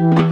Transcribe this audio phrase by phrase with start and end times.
[0.00, 0.29] начали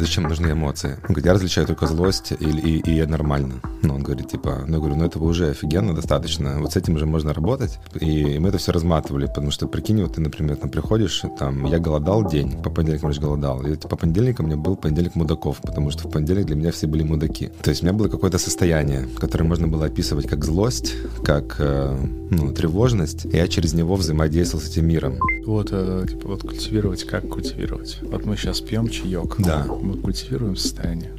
[0.00, 0.98] зачем нужны эмоции.
[1.02, 3.54] Он говорит, я различаю только злость и, и, и нормально.
[3.82, 6.60] Ну, он говорит, типа, ну, я говорю, ну, этого уже офигенно, достаточно.
[6.60, 7.78] Вот с этим же можно работать.
[8.00, 11.78] И мы это все разматывали, потому что, прикинь, вот ты, например, там приходишь, там, я
[11.78, 13.62] голодал день, по понедельникам короче, голодал.
[13.62, 16.86] И по понедельникам у меня был понедельник мудаков, потому что в понедельник для меня все
[16.86, 17.50] были мудаки.
[17.62, 20.94] То есть у меня было какое-то состояние, которое можно было описывать как злость,
[21.24, 21.96] как, э,
[22.30, 23.24] ну, тревожность.
[23.24, 25.18] И я через него взаимодействовал с этим миром.
[25.46, 27.98] Вот, э, типа, вот культивировать, как культивировать?
[28.02, 29.36] Вот мы сейчас пьем чаек.
[29.38, 29.66] Да.
[29.88, 31.12] Мы культивируем состояние.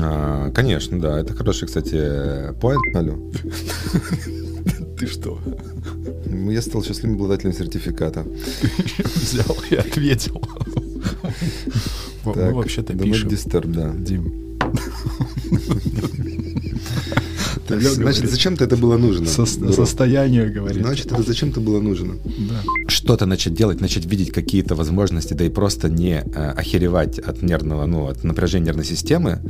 [0.00, 1.20] А, конечно, да.
[1.20, 2.96] Это хороший, кстати, поинт.
[2.96, 3.16] Алло.
[4.98, 5.38] Ты что?
[6.26, 8.26] Я стал счастливым обладателем сертификата.
[9.14, 10.42] Взял и ответил.
[12.24, 13.28] Мы вообще-то пишем.
[13.28, 13.94] Disturb, да.
[13.94, 14.58] Дим.
[17.78, 19.26] Значит, зачем-то это было нужно?
[19.26, 20.82] Со- состояние, говорит.
[20.82, 22.14] Значит, это зачем-то было нужно.
[22.24, 22.62] Да.
[22.88, 27.86] Что-то начать делать, начать видеть какие-то возможности, да и просто не э, охеревать от нервного,
[27.86, 29.40] ну, от напряжения нервной системы,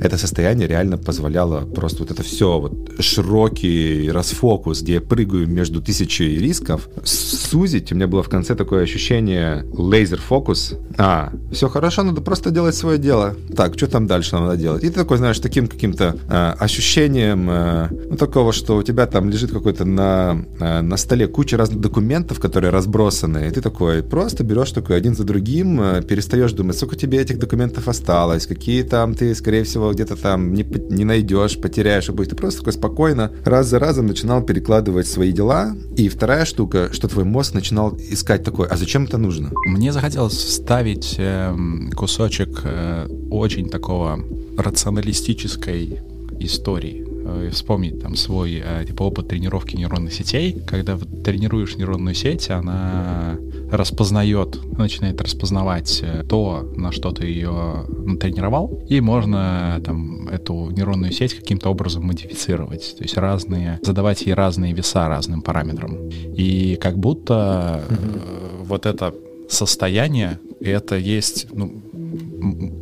[0.00, 5.80] это состояние реально позволяло просто вот это все, вот широкий расфокус, где я прыгаю между
[5.82, 7.92] тысячей рисков, сузить.
[7.92, 10.74] У меня было в конце такое ощущение лазер-фокус.
[10.98, 13.36] А, все хорошо, надо просто делать свое дело.
[13.56, 14.84] Так, что там дальше надо делать?
[14.84, 19.30] И ты такой, знаешь, таким каким-то э, ощущением э, ну, такого, что у тебя там
[19.30, 24.44] лежит какой-то на, э, на столе куча разных документов, которые разбросаны, и ты такой просто
[24.44, 29.14] берешь такой один за другим, э, перестаешь думать, сколько тебе этих документов осталось, какие там
[29.14, 32.30] ты, скорее всего, где-то там не, не найдешь, потеряешь, и будет.
[32.30, 35.76] Ты просто такой спокойно раз за разом начинал перекладывать свои дела.
[35.96, 39.50] И вторая штука, что твой мозг начинал искать такой, а зачем это нужно?
[39.66, 41.54] Мне захотелось вставить э,
[41.94, 44.18] кусочек э, очень такого
[44.56, 46.00] рационалистической
[46.40, 52.50] истории э, вспомнить там свой э, типа опыт тренировки нейронных сетей, когда тренируешь нейронную сеть,
[52.50, 53.36] она
[53.70, 57.86] распознает, начинает распознавать э, то, на что ты ее
[58.20, 64.34] тренировал, и можно там эту нейронную сеть каким-то образом модифицировать, то есть разные, задавать ей
[64.34, 66.08] разные веса разным параметрам.
[66.08, 68.64] И как будто mm-hmm.
[68.64, 69.14] вот это
[69.48, 71.72] состояние, это есть, ну,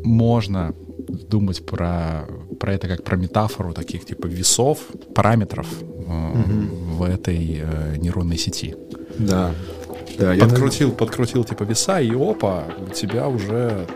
[0.05, 0.75] можно
[1.15, 2.27] думать про,
[2.61, 4.79] про это как про метафору таких типа весов,
[5.15, 6.33] параметров э,
[6.93, 8.77] в этой э, нейронной сети.
[9.19, 9.53] Да.
[10.19, 10.95] да подкрутил, я...
[10.95, 13.87] подкрутил типа веса, и опа, у тебя уже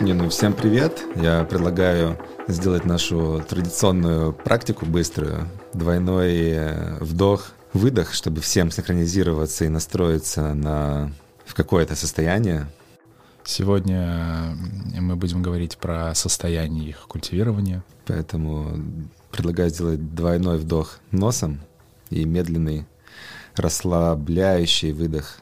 [0.00, 1.02] Не, ну всем привет.
[1.14, 2.18] Я предлагаю
[2.48, 5.48] сделать нашу традиционную практику быструю.
[5.72, 11.12] Двойной э, вдох, выдох, чтобы всем синхронизироваться и настроиться на
[11.54, 12.66] в какое-то состояние.
[13.44, 14.56] Сегодня
[15.00, 17.84] мы будем говорить про состояние их культивирования.
[18.06, 18.76] Поэтому
[19.30, 21.60] предлагаю сделать двойной вдох носом
[22.10, 22.86] и медленный
[23.54, 25.38] расслабляющий выдох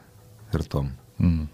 [0.53, 0.91] ртом.
[1.17, 1.47] Mm.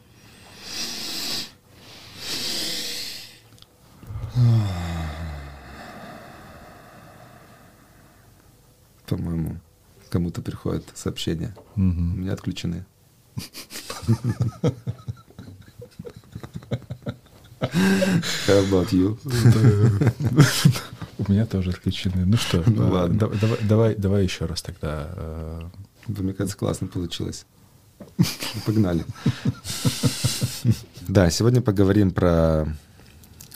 [9.06, 9.62] По-моему,
[10.10, 11.56] кому-то приходит сообщение.
[11.78, 12.14] Mm-hmm.
[12.14, 12.86] У меня отключены.
[18.48, 19.18] How about you?
[21.18, 22.26] У меня тоже отключены.
[22.26, 23.18] Ну что, ну, а, ладно.
[23.20, 25.10] давай, давай, давай еще раз тогда.
[25.16, 25.62] Э,
[26.08, 27.46] мне кажется, классно получилось.
[28.66, 29.06] Погнали.
[31.08, 32.68] Да, сегодня поговорим про,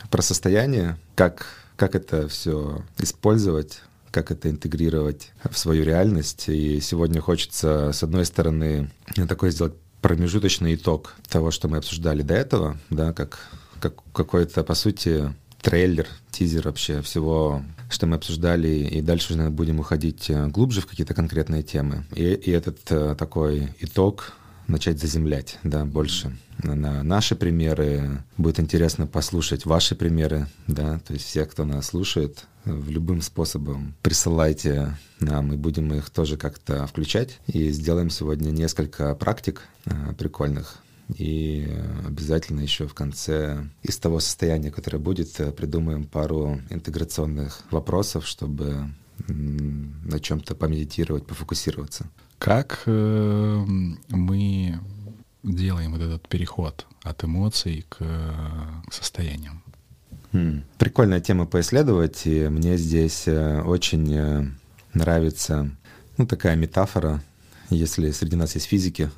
[0.09, 1.46] про состояние, как,
[1.78, 3.81] как это все использовать,
[4.12, 6.50] как это интегрировать в свою реальность.
[6.50, 8.92] И сегодня хочется, с одной стороны,
[9.28, 13.40] такой сделать промежуточный итог того, что мы обсуждали до этого, да, как,
[13.80, 19.80] как какой-то, по сути, трейлер, тизер вообще всего, что мы обсуждали, и дальше уже будем
[19.80, 22.03] уходить э, глубже в какие-то конкретные темы.
[22.13, 24.34] И, и этот э, такой итог
[24.68, 28.24] начать заземлять, да, больше на наши примеры.
[28.38, 33.94] Будет интересно послушать ваши примеры, да, то есть все, кто нас слушает, в любым способом
[34.01, 37.39] присылайте нам, и будем их тоже как-то включать.
[37.48, 40.77] И сделаем сегодня несколько практик э, прикольных.
[41.18, 41.68] И
[42.07, 48.89] обязательно еще в конце из того состояния, которое будет, э, придумаем пару интеграционных вопросов, чтобы
[49.27, 52.09] на чем-то помедитировать, пофокусироваться.
[52.39, 53.66] Как э,
[54.09, 54.80] мы
[55.44, 57.98] делаем вот этот переход от эмоций к
[58.92, 59.63] состояниям?
[60.31, 60.63] Хм.
[60.80, 64.45] Прикольная тема поисследовать, и мне здесь э, очень э,
[64.94, 65.69] нравится
[66.18, 67.22] ну, такая метафора,
[67.69, 69.12] если среди нас есть физики,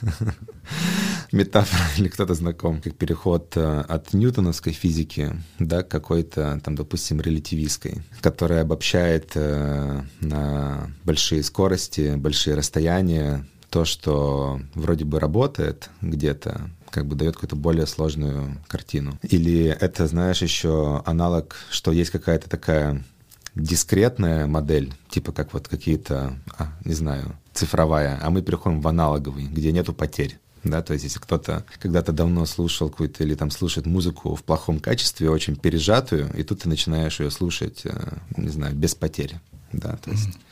[1.32, 7.20] метафора или кто-то знаком, как переход э, от ньютоновской физики да, к какой-то, там, допустим,
[7.20, 16.70] релятивистской, которая обобщает э, на большие скорости, большие расстояния то, что вроде бы работает где-то,
[16.90, 19.18] как бы дает какую-то более сложную картину.
[19.22, 23.02] Или это, знаешь, еще аналог, что есть какая-то такая
[23.54, 29.46] дискретная модель, типа как вот какие-то, а, не знаю, цифровая, а мы переходим в аналоговый,
[29.46, 30.38] где нету потерь.
[30.64, 34.80] Да, то есть если кто-то когда-то давно слушал какую-то или там слушает музыку в плохом
[34.80, 39.40] качестве, очень пережатую, и тут ты начинаешь ее слушать, э, не знаю, без потери.
[39.72, 40.28] Да, то есть...
[40.28, 40.42] Mm-hmm.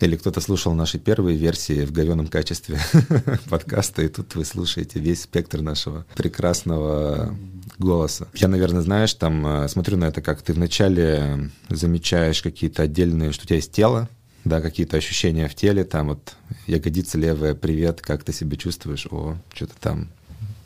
[0.00, 2.78] Или кто-то слушал наши первые версии в говеном качестве
[3.50, 7.36] подкаста, и тут вы слушаете весь спектр нашего прекрасного
[7.78, 8.28] голоса.
[8.34, 13.44] Я, наверное, знаешь, там э, смотрю на это, как ты вначале замечаешь какие-то отдельные, что
[13.44, 14.08] у тебя есть тело,
[14.44, 16.34] да, какие-то ощущения в теле, там вот
[16.66, 20.08] ягодица левая, привет, как ты себя чувствуешь, о, что-то там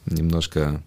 [0.06, 0.82] немножко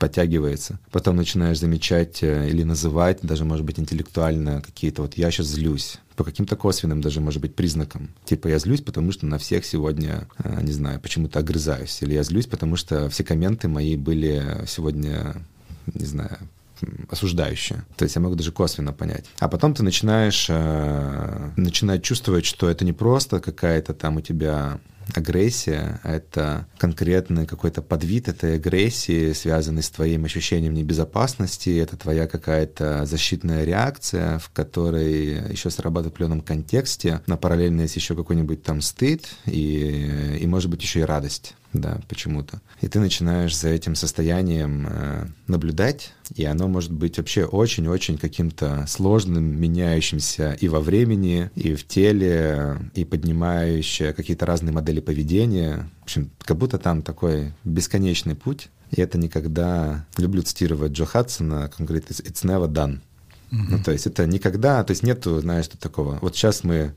[0.00, 0.80] подтягивается.
[0.90, 5.98] Потом начинаешь замечать э, или называть, даже, может быть, интеллектуально какие-то вот «я сейчас злюсь»,
[6.16, 8.10] по каким-то косвенным даже, может быть, признакам.
[8.24, 12.02] Типа я злюсь, потому что на всех сегодня, э, не знаю, почему-то огрызаюсь.
[12.02, 15.36] Или я злюсь, потому что все комменты мои были сегодня,
[15.92, 16.38] не знаю,
[17.10, 17.84] осуждающее.
[17.96, 19.26] То есть я могу даже косвенно понять.
[19.38, 24.80] А потом ты начинаешь, э, начинаешь чувствовать, что это не просто какая-то там у тебя
[25.14, 33.06] агрессия, это конкретный какой-то подвид этой агрессии, связанный с твоим ощущением небезопасности, это твоя какая-то
[33.06, 38.80] защитная реакция, в которой еще срабатывает в определенном контексте, но параллельно есть еще какой-нибудь там
[38.80, 42.60] стыд и, и может быть еще и радость да, почему-то.
[42.80, 48.84] И ты начинаешь за этим состоянием э, наблюдать, и оно может быть вообще очень-очень каким-то
[48.88, 55.88] сложным, меняющимся и во времени, и в теле, и поднимающее какие-то разные модели поведения.
[56.00, 60.06] В общем, как будто там такой бесконечный путь, и это никогда...
[60.18, 63.00] Люблю цитировать Джо Хадсона, говорит, «it's never done».
[63.50, 66.18] Ну, то есть это никогда, то есть нету, знаешь, что такого.
[66.22, 66.94] Вот сейчас мы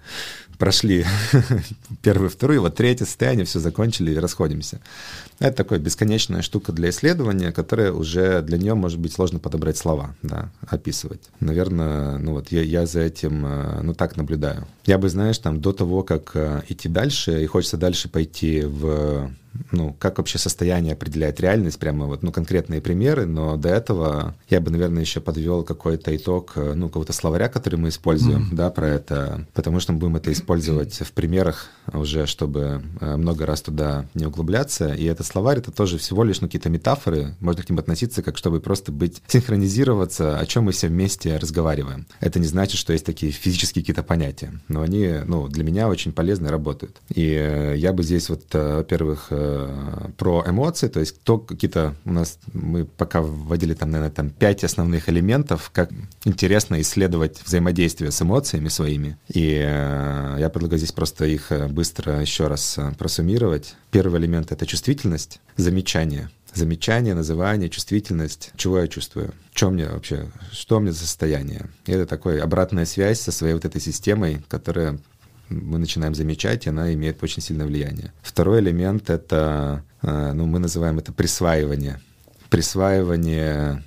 [0.57, 1.05] прошли
[2.01, 4.79] первую, вторую, вот третье состояние, все закончили и расходимся.
[5.39, 10.15] Это такая бесконечная штука для исследования, которая уже для нее может быть сложно подобрать слова,
[10.21, 11.21] да, описывать.
[11.39, 14.67] Наверное, ну вот я, я за этим, э, ну так наблюдаю.
[14.85, 19.31] Я бы, знаешь, там до того, как э, идти дальше, и хочется дальше пойти в
[19.71, 24.59] ну, как вообще состояние определяет реальность, прямо вот, ну, конкретные примеры, но до этого я
[24.61, 28.55] бы, наверное, еще подвел какой-то итог, э, ну, какого-то словаря, который мы используем, mm-hmm.
[28.55, 33.45] да, про это, потому что мы будем это использовать в примерах уже, чтобы э, много
[33.45, 37.63] раз туда не углубляться, и этот словарь— это тоже всего лишь, ну, какие-то метафоры, можно
[37.63, 42.07] к ним относиться как чтобы просто быть, синхронизироваться, о чем мы все вместе разговариваем.
[42.19, 46.11] Это не значит, что есть такие физические какие-то понятия, но они, ну, для меня очень
[46.11, 46.97] полезны и работают.
[47.13, 52.13] И э, я бы здесь вот, во-первых, Э, про эмоции, то есть то какие-то у
[52.13, 55.89] нас, мы пока вводили там, наверное, там пять основных элементов, как
[56.23, 59.17] интересно исследовать взаимодействие с эмоциями своими.
[59.27, 63.75] И э, я предлагаю здесь просто их э, быстро еще раз просуммировать.
[63.91, 70.79] Первый элемент— это чувствительность, замечание замечание, называние, чувствительность, чего я чувствую, что мне вообще, что
[70.79, 71.67] мне за состояние.
[71.87, 74.99] И это такой обратная связь со своей вот этой системой, которая
[75.49, 78.13] мы начинаем замечать, и она имеет очень сильное влияние.
[78.21, 81.99] Второй элемент— это, э, ну, мы называем это присваивание.
[82.49, 83.83] Присваивание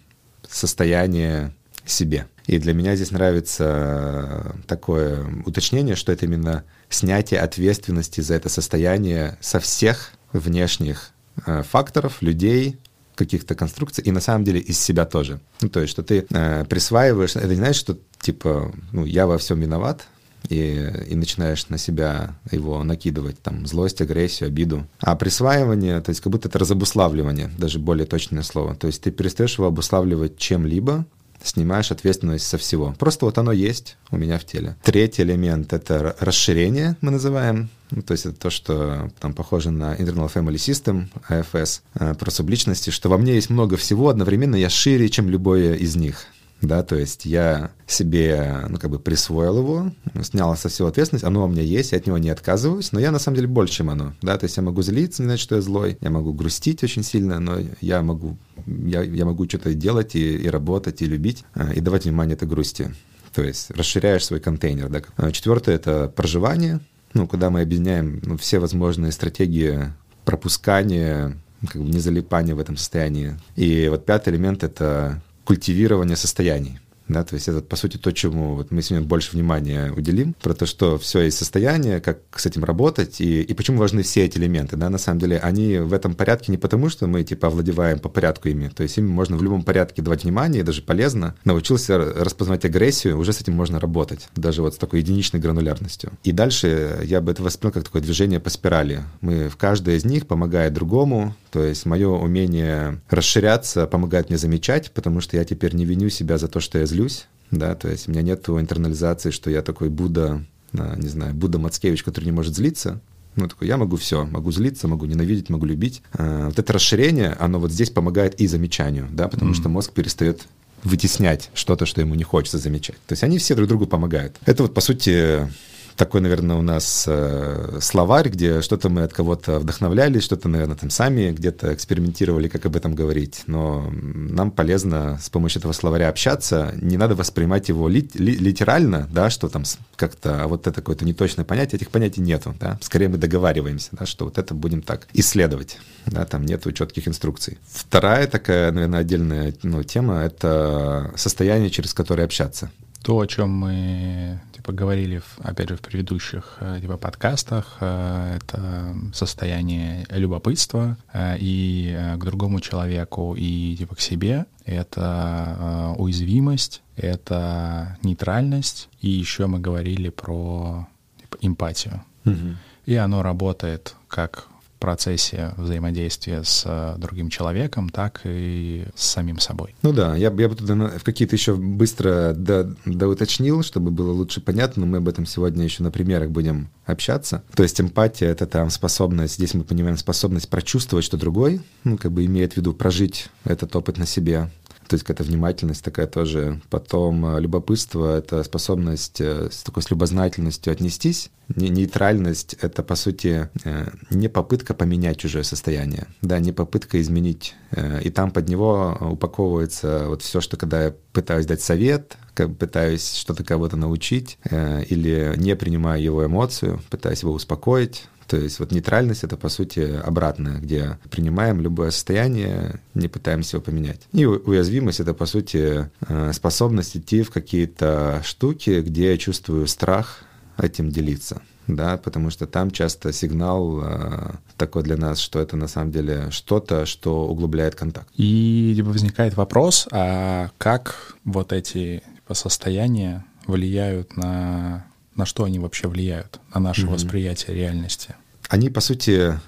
[0.49, 1.53] состояния
[1.85, 2.27] себе.
[2.47, 9.37] И для меня здесь нравится такое уточнение, что это именно снятие ответственности за это состояние
[9.41, 11.11] со всех внешних
[11.45, 12.79] э, факторов, людей,
[13.17, 15.41] каких-то конструкций, и на самом деле из себя тоже.
[15.61, 19.39] Ну, то есть, что ты э, присваиваешь, это не значит, что типа, ну, я во
[19.39, 20.07] всем виноват,
[20.49, 24.87] и, и начинаешь на себя его накидывать, там, злость, агрессию, обиду.
[25.01, 28.75] А присваивание, то есть как будто это разобуславливание, даже более точное слово.
[28.75, 31.07] То есть ты перестаешь его обуславливать чем-либо,
[31.43, 32.95] снимаешь ответственность со всего.
[32.99, 34.77] Просто вот оно есть у меня в теле.
[34.83, 37.69] Третий элемент— это расширение, мы называем.
[37.91, 42.31] Ну, то есть это то, что там похоже на Internal Family System, AFS, э, про
[42.31, 46.27] субличности, что во мне есть много всего, одновременно я шире, чем любое из них
[46.63, 51.45] да, то есть я себе, ну, как бы присвоил его, снял со всего ответственность, оно
[51.45, 53.91] у меня есть, я от него не отказываюсь, но я на самом деле больше, чем
[53.91, 56.83] оно, да, то есть я могу злиться, не знать, что я злой, я могу грустить
[56.83, 61.45] очень сильно, но я могу, я, я могу что-то делать и, и работать, и любить,
[61.55, 62.95] а, и давать внимание этой грусти.
[63.35, 65.03] То есть расширяешь свой контейнер, да.
[65.17, 66.81] А, четвертое— это проживание,
[67.13, 69.93] ну, куда мы объединяем ну, все возможные стратегии
[70.25, 71.37] пропускания,
[71.69, 73.35] как бы не залипания в этом состоянии.
[73.55, 76.81] И вот пятый элемент— это культивирование состояний.
[77.09, 80.55] Да, то есть это, по сути, то, чему вот мы сегодня больше внимания уделим, про
[80.55, 84.39] то, что все есть состояние, как с этим работать, и, и почему важны все эти
[84.39, 84.77] элементы.
[84.77, 88.09] Да, на самом деле, они в этом порядке не потому, что мы, типа, овладеваем по
[88.09, 88.69] порядку ими.
[88.69, 91.37] То есть им можно в любом порядке давать внимание, и даже полезно.
[91.45, 96.11] Научился распознавать агрессию, уже с этим можно работать, даже вот с такой единичной гранулярностью.
[96.25, 99.05] И дальше я бы это воспринял как такое движение по спирали.
[99.21, 104.91] Мы в каждой из них помогает другому, то есть мое умение расширяться помогает мне замечать,
[104.91, 108.09] потому что я теперь не виню себя за то, что я злюсь, да, то есть
[108.09, 110.45] у меня нет интернализации, что я такой Будда,
[110.75, 113.01] а, не знаю, Будда Мацкевич, который не может злиться,
[113.37, 116.03] ну, такой, я могу все, могу злиться, могу ненавидеть, могу любить.
[116.13, 119.55] А, вот это расширение, оно вот здесь помогает и замечанию, да, потому mm.
[119.55, 120.43] что мозг перестает
[120.85, 122.97] вытеснять что-то, что ему не хочется замечать.
[123.07, 124.37] То есть они все друг другу помогают.
[124.45, 125.49] Это вот, по сути,
[125.97, 130.91] такой, наверное, у нас э, словарь, где что-то мы от кого-то вдохновлялись, что-то, наверное, там
[130.91, 133.43] сами где-то экспериментировали, как об этом говорить.
[133.47, 136.75] Но нам полезно с помощью этого словаря общаться.
[136.81, 139.65] Не надо воспринимать его ли, ли, литерально, да, что там
[139.97, 142.79] как-то, а вот это какое-то неточное понятие, этих понятий нету, да.
[142.83, 147.59] Скорее мы договариваемся, да, что вот это будем так исследовать, да, там нету четких инструкций.
[147.69, 152.71] Вторая такая, наверное, отдельная ну, тема— это состояние, через которое общаться
[153.07, 158.97] то, о чем мы типа говорили, опять же, в предыдущих э, типа подкастах, э, это
[159.15, 164.47] состояние любопытства э, и к другому человеку, и типа к себе.
[164.65, 170.89] Это уязвимость, это нейтральность, и еще мы говорили про
[171.21, 172.03] типа, эмпатию.
[172.25, 172.57] Угу.
[172.87, 179.75] И оно работает как процессе взаимодействия с э, другим человеком, так и с самим собой.
[179.83, 184.41] Ну да, я, я бы туда в какие-то еще быстро до, доуточнил, чтобы было лучше
[184.41, 187.43] понятно, но мы об этом сегодня еще на примерах будем общаться.
[187.55, 192.13] То есть эмпатия— это там способность, здесь мы понимаем способность прочувствовать, что другой, ну, как
[192.13, 194.51] бы имеет в виду прожить этот опыт на себе,
[194.89, 196.61] то есть какая-то внимательность такая тоже.
[196.71, 201.31] Потом э, любопытство— это способность э, с такой с любознательностью отнестись.
[201.49, 207.55] Нейтральность— это, по сути, э, не попытка поменять чужое состояние, да, не попытка изменить.
[208.03, 213.45] И там под него упаковывается вот все, что когда я пытаюсь дать совет, пытаюсь что-то
[213.45, 219.37] кого-то научить, или не принимаю его эмоцию, пытаюсь его успокоить, то есть вот нейтральность— это,
[219.37, 224.01] по сути, обратное, где принимаем любое состояние, не пытаемся его поменять.
[224.13, 230.23] И уязвимость— это, по сути, э, способность идти в какие-то штуки, где я чувствую страх
[230.59, 235.69] этим делиться да, потому что там часто сигнал э, такой для нас, что это на
[235.69, 238.09] самом деле что-то, что углубляет контакт.
[238.15, 245.59] И типа, возникает вопрос, а как вот эти типа, состояния влияют на на что они
[245.59, 246.91] вообще влияют, на наше mm-hmm.
[246.91, 248.15] восприятие реальности?
[248.49, 249.39] Они, по сути,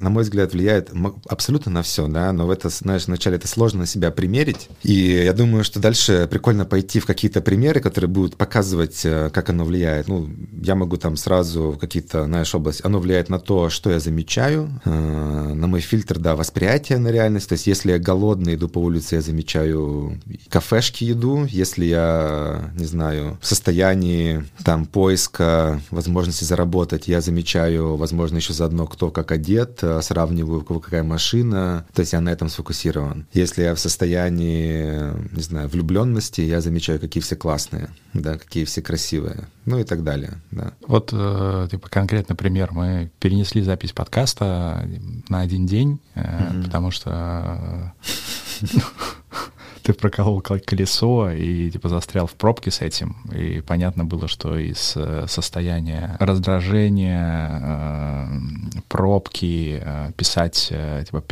[0.00, 0.90] на мой взгляд, влияет
[1.28, 5.22] абсолютно на все, да, но в это, знаешь, вначале это сложно на себя примерить, и
[5.24, 9.64] я думаю, что дальше прикольно пойти в какие-то примеры, которые будут показывать, э, как оно
[9.64, 10.08] влияет.
[10.08, 10.28] Ну,
[10.62, 14.90] я могу там сразу какие-то, знаешь, области, оно влияет на то, что я замечаю, э,
[14.90, 19.16] на мой фильтр, да, восприятие на реальность, то есть если я голодный, иду по улице,
[19.16, 27.20] я замечаю кафешки еду, если я, не знаю, в состоянии там поиска возможности заработать, я
[27.20, 32.00] замечаю, возможно, еще заодно кто как одет, лет, э, сравниваю, у кого какая машина, то
[32.00, 33.26] есть я на этом сфокусирован.
[33.32, 38.82] Если я в состоянии, не знаю, влюбленности, я замечаю, какие все классные, да, какие все
[38.82, 40.72] красивые, ну и так далее, да.
[40.86, 42.72] Вот, э, типа, конкретный пример.
[42.72, 44.88] Мы перенесли запись подкаста
[45.28, 46.64] на один день, mm-hmm.
[46.64, 47.92] потому что
[49.92, 54.94] ты проколол колесо и типа застрял в пробке с этим, и понятно было, что из
[54.96, 60.72] э, состояния раздражения, э, пробки э, писать
[61.06, 61.24] типа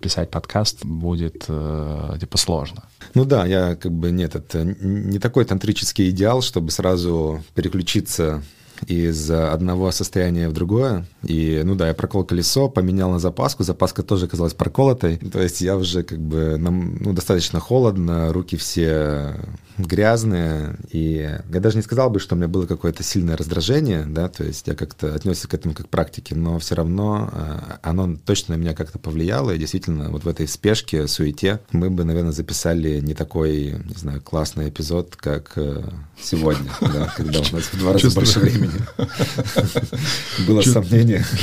[0.00, 2.84] писать подкаст будет типа сложно.
[3.14, 8.42] Ну да, я как бы нет, это не такой тантрический идеал, чтобы сразу переключиться
[8.86, 11.06] из одного состояния в другое.
[11.22, 15.16] И, ну да, я прокол колесо, поменял на запаску, запаска тоже оказалась проколотой.
[15.16, 19.36] То есть я уже как бы, ну, достаточно холодно, руки все
[19.78, 24.28] грязные, и я даже не сказал бы, что у меня было какое-то сильное раздражение, да,
[24.28, 28.16] то есть я как-то отнесся к этому как к практике, но все равно э, оно
[28.24, 32.32] точно на меня как-то повлияло, и действительно вот в этой спешке, суете мы бы, наверное,
[32.32, 35.82] записали не такой, не знаю, классный эпизод, как э,
[36.20, 38.80] сегодня, да, когда у нас в два раза больше времени.
[40.46, 41.24] Было сомнение.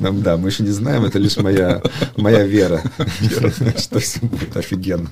[0.00, 1.82] Да, мы еще не знаем, это лишь моя,
[2.16, 2.82] моя вера,
[3.76, 5.08] что все будет офигенно.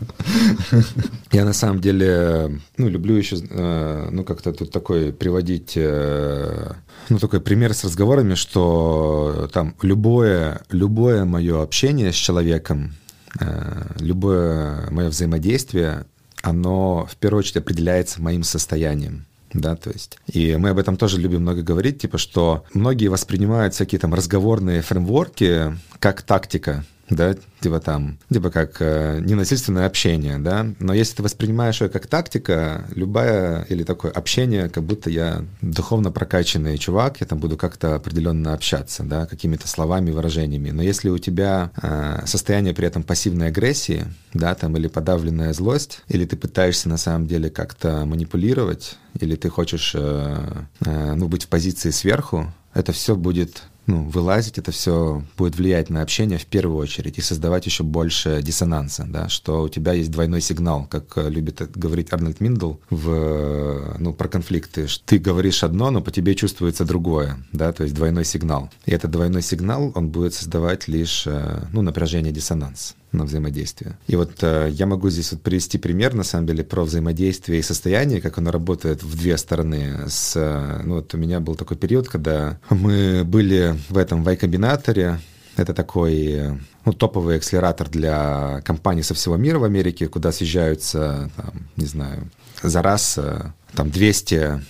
[1.33, 6.73] Я на самом деле, ну, люблю еще, э, ну, как-то тут такой приводить, э,
[7.09, 12.95] ну, такой пример с разговорами, что там любое, любое мое общение с человеком,
[13.41, 16.07] э, любое мое взаимодействие,
[16.43, 20.19] оно в первую очередь определяется моим состоянием да, то есть.
[20.27, 24.83] И мы об этом тоже любим много говорить, типа, что многие воспринимают всякие там разговорные
[24.83, 31.23] фреймворки как тактика, да, типа там, типа как э, ненасильственное общение, да, но если ты
[31.23, 37.27] воспринимаешь ее как тактика, любая или такое общение, как будто я духовно прокачанный чувак, я
[37.27, 42.75] там буду как-то определенно общаться, да, какими-то словами, выражениями, но если у тебя э, состояние
[42.75, 47.51] при этом пассивной агрессии, да, там, или подавленная злость, или ты пытаешься на самом деле
[47.51, 53.63] как-то манипулировать, или ты хочешь, э, э, ну, быть в позиции сверху, это все будет
[53.87, 58.43] ну, вылазить, это все будет влиять на общение в первую очередь и создавать еще больше
[58.43, 63.11] диссонанса, да, что у тебя есть двойной сигнал, как э, любит говорить Арнольд Миндл в,
[63.11, 64.87] э, ну, про конфликты.
[65.05, 68.71] Ты говоришь одно, но по тебе чувствуется другое, да, то есть двойной сигнал.
[68.87, 73.97] И этот двойной сигнал, он будет создавать лишь, э, ну, напряжение, диссонанс на взаимодействие.
[74.07, 77.63] И вот э, я могу здесь вот привести пример, на самом деле, про взаимодействие и
[77.63, 80.09] состояние, как оно работает в две стороны.
[80.09, 85.21] С, э, ну, вот у меня был такой период, когда мы были в этом Y-комбинаторе,
[85.57, 91.69] это такой ну, топовый акселератор для компаний со всего мира в Америке, куда съезжаются, там,
[91.77, 92.29] не знаю,
[92.63, 94.61] за раз э, там 200,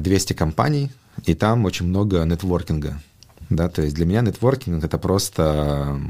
[0.00, 0.90] 200 э, компаний,
[1.24, 3.00] и там очень много нетворкинга.
[3.50, 6.00] Да, то есть для меня нетворкинг это просто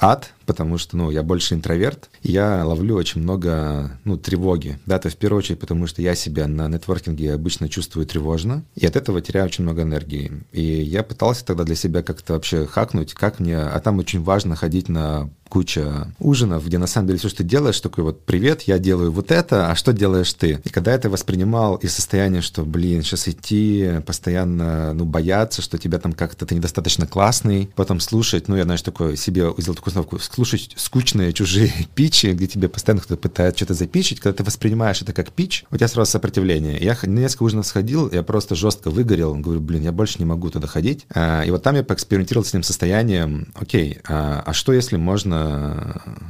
[0.00, 4.98] ад, потому что, ну, я больше интроверт, и я ловлю очень много, ну, тревоги, да,
[4.98, 8.86] то есть в первую очередь, потому что я себя на нетворкинге обычно чувствую тревожно, и
[8.86, 10.42] от этого теряю очень много энергии.
[10.52, 14.54] И я пытался тогда для себя как-то вообще хакнуть, как мне, а там очень важно
[14.56, 18.62] ходить на куча ужинов, где на самом деле все, что ты делаешь, такой вот «Привет,
[18.62, 22.64] я делаю вот это, а что делаешь ты?» И когда это воспринимал из состояния, что,
[22.64, 28.48] блин, сейчас идти, постоянно, ну, бояться, что тебя там как-то ты недостаточно классный, потом слушать,
[28.48, 33.02] ну, я, знаешь, такой себе сделал такую установку, слушать скучные чужие пичи, где тебе постоянно
[33.02, 36.78] кто-то пытается что-то запичить, когда ты воспринимаешь это как пич, у тебя сразу сопротивление.
[36.78, 40.48] Я на несколько ужинов сходил, я просто жестко выгорел, говорю, блин, я больше не могу
[40.48, 41.04] туда ходить.
[41.14, 45.41] А, и вот там я поэкспериментировал с этим состоянием, окей, а, а что если можно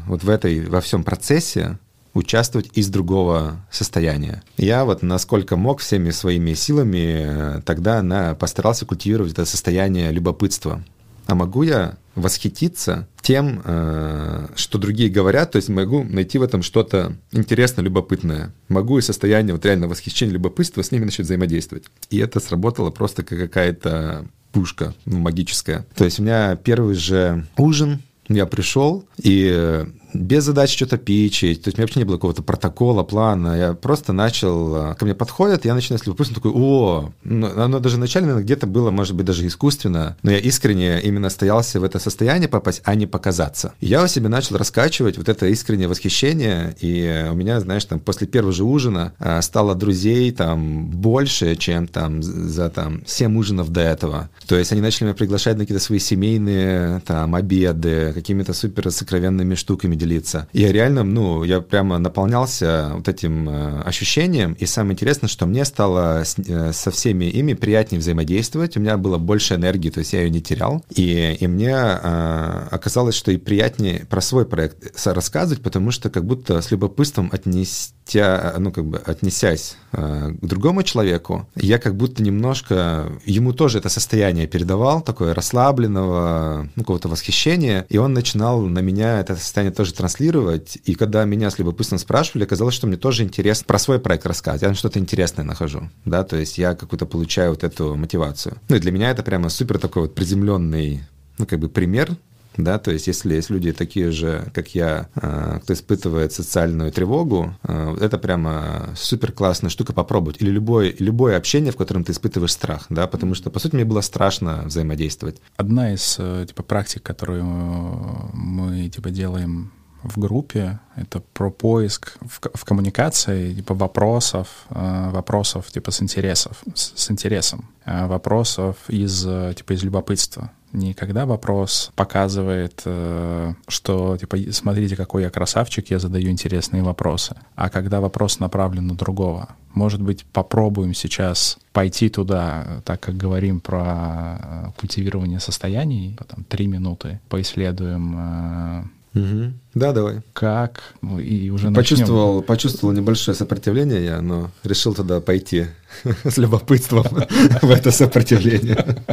[0.06, 1.78] вот в этой, во всем процессе
[2.14, 4.42] участвовать из другого состояния.
[4.56, 10.84] Я вот насколько мог всеми своими силами э, тогда на, постарался культивировать это состояние любопытства.
[11.26, 16.62] А могу я восхититься тем, э, что другие говорят, то есть могу найти в этом
[16.62, 18.52] что-то интересное, любопытное.
[18.68, 21.84] Могу и состояние вот реально восхищения, любопытства с ними начать взаимодействовать.
[22.10, 25.86] И это сработало просто как какая-то пушка ну, магическая.
[25.94, 28.02] То есть у меня первый же ужин
[28.34, 32.42] я пришел, и без задачи что-то пичить, то есть у меня вообще не было какого-то
[32.42, 37.10] протокола, плана, я просто начал, а, ко мне подходят, я начинаю с любопытством такой, о,
[37.24, 41.80] ну, оно даже начально где-то было, может быть, даже искусственно, но я искренне именно стоялся
[41.80, 43.74] в это состояние попасть, а не показаться.
[43.80, 48.00] И я у себя начал раскачивать вот это искреннее восхищение, и у меня, знаешь, там
[48.00, 53.70] после первого же ужина а, стало друзей там больше, чем там за там 7 ужинов
[53.70, 54.30] до этого.
[54.46, 59.54] То есть они начали меня приглашать на какие-то свои семейные там обеды, какими-то супер сокровенными
[59.54, 60.48] штуками делиться.
[60.52, 64.54] Я реально, ну, я прямо наполнялся вот этим э, ощущением.
[64.54, 68.76] И самое интересное, что мне стало с, э, со всеми ими приятнее взаимодействовать.
[68.76, 70.84] У меня было больше энергии, то есть я ее не терял.
[70.90, 76.24] И, и мне э, оказалось, что и приятнее про свой проект рассказывать, потому что как
[76.24, 82.22] будто с любопытством отнестя, ну, как бы отнесясь э, к другому человеку, я как будто
[82.22, 88.80] немножко ему тоже это состояние передавал, такое расслабленного, ну, какого-то восхищения, и он начинал на
[88.80, 90.78] меня это состояние тоже тоже транслировать.
[90.84, 94.62] И когда меня с любопытством спрашивали, оказалось, что мне тоже интересно про свой проект рассказать.
[94.62, 98.56] Я что-то интересное нахожу, да, то есть я какую-то получаю вот эту мотивацию.
[98.68, 101.02] Ну и для меня это прямо супер такой вот приземленный,
[101.38, 102.16] ну как бы пример
[102.56, 107.54] да, то есть если есть люди такие же, как я, а, кто испытывает социальную тревогу,
[107.62, 110.40] а, это прямо супер классная штука попробовать.
[110.40, 113.84] Или любое, любое общение, в котором ты испытываешь страх, да, потому что, по сути, мне
[113.84, 115.40] было страшно взаимодействовать.
[115.56, 119.72] Одна из, э, типа, практик, которую мы, типа, делаем
[120.02, 126.62] в группе, это про поиск в, в коммуникации типа вопросов, э, вопросов типа с интересов,
[126.74, 129.22] с, с интересом, э, вопросов из
[129.56, 130.50] типа из любопытства.
[130.72, 137.36] Не когда вопрос показывает, э, что типа смотрите, какой я красавчик, я задаю интересные вопросы,
[137.54, 139.48] а когда вопрос направлен на другого.
[139.74, 147.20] Может быть, попробуем сейчас пойти туда, так как говорим про культивирование состояний, потом три минуты,
[147.28, 149.52] поисследуем Угу.
[149.74, 150.22] Да, давай.
[150.32, 150.94] Как?
[151.02, 152.46] Ну, и уже почувствовал, начнем.
[152.46, 155.66] почувствовал небольшое сопротивление я, но решил туда пойти
[156.24, 157.04] с любопытством
[157.62, 158.96] в это сопротивление.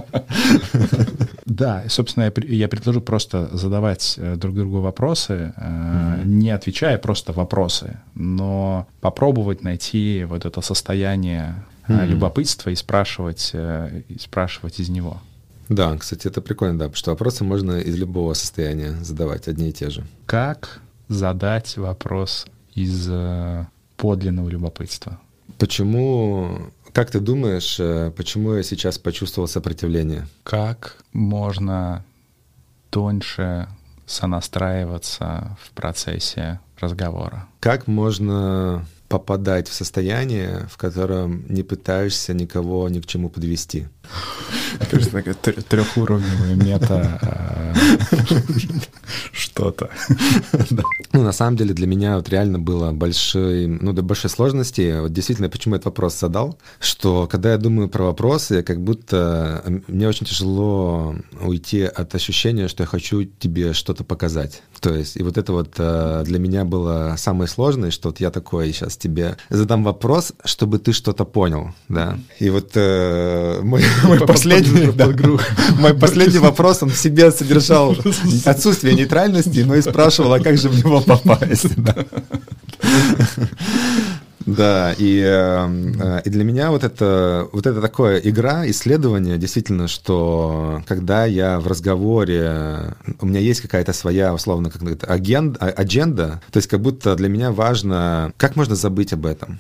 [1.45, 6.25] Да, собственно, я, предложу просто задавать э, друг другу вопросы, mm-hmm.
[6.25, 11.55] не отвечая просто вопросы, но попробовать найти вот это состояние
[11.88, 12.05] mm-hmm.
[12.05, 15.19] любопытства и спрашивать, и спрашивать из него.
[15.69, 19.73] Да, кстати, это прикольно, да, потому что вопросы можно из любого состояния задавать, одни и
[19.73, 20.03] те же.
[20.25, 23.10] Как задать вопрос из
[23.95, 25.19] подлинного любопытства?
[25.58, 30.27] Почему как ты думаешь, э, почему я сейчас почувствовал сопротивление?
[30.43, 32.03] Как можно
[32.89, 33.67] тоньше
[34.08, 37.47] сонастраиваться в процессе разговора?
[37.60, 43.88] Как можно попадать в состояние, в котором не пытаешься никого ни к чему подвести.
[44.89, 47.73] Кажется, такая трехуровневая мета а,
[49.32, 49.89] что-то.
[51.12, 54.99] Ну, на самом деле, для меня вот реально было большой, ну, до большой сложности.
[55.01, 59.63] Вот действительно, почему этот вопрос задал, что когда я думаю про вопросы, я как будто
[59.88, 64.62] мне очень тяжело уйти от ощущения, что я хочу тебе что-то показать.
[64.79, 68.32] То есть, и вот это вот э, для меня было самое сложное, что вот я
[68.32, 72.17] такой сейчас тебе задам вопрос, чтобы ты что-то понял, да.
[72.39, 74.19] И вот э, мой, мой
[74.60, 75.08] последний, да,
[75.80, 77.95] мой последний вопрос, он в себе содержал
[78.45, 81.76] отсутствие нейтральности, но и спрашивал, а как же в него попасть,
[84.45, 84.95] да.
[84.98, 91.26] И, э, и для меня вот это, вот это такое игра, исследование, действительно, что когда
[91.26, 96.67] я в разговоре, у меня есть какая-то своя, условно, как то агенда, адженда, то есть
[96.67, 99.60] как будто для меня важно, как можно забыть об этом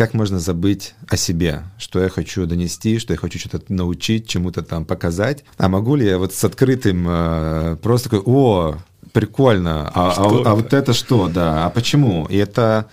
[0.00, 4.62] как можно забыть о себе, что я хочу донести, что я хочу что-то научить, чему-то
[4.62, 5.44] там показать.
[5.58, 8.78] А могу ли я вот с открытым э, просто такой, о,
[9.12, 12.24] прикольно, а, а, а вот это что, да, а почему?
[12.30, 12.88] И это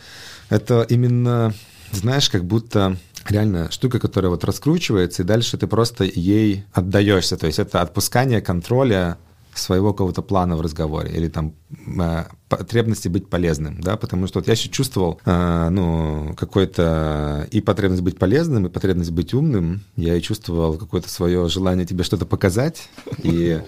[0.50, 1.54] это именно,
[1.94, 2.98] знаешь, как будто
[3.30, 7.38] реально штука, которая вот раскручивается, и дальше ты просто ей отдаешься.
[7.38, 9.18] То есть это отпускание контроля
[9.56, 14.48] своего какого-то плана в разговоре или там э, потребности быть полезным, да, потому что вот
[14.48, 20.16] я еще чувствовал, э, ну, какой-то и потребность быть полезным, и потребность быть умным, я
[20.16, 22.90] и чувствовал какое-то свое желание тебе что-то показать,
[23.24, 23.62] и,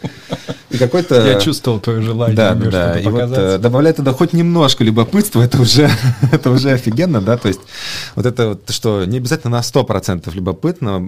[0.70, 1.28] и какой-то...
[1.28, 3.30] Я чувствовал твое желание да, мне да, что-то и показать.
[3.30, 5.90] вот э, добавлять туда хоть немножко любопытства, это уже,
[6.32, 7.62] это уже офигенно, да, то есть
[8.16, 11.00] вот это вот, что не обязательно на 100% любопытно,